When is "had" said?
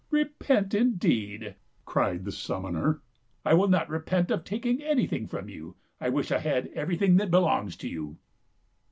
6.39-6.69